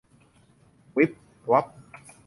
[0.95, 1.11] วิบ
[1.51, 1.65] วับ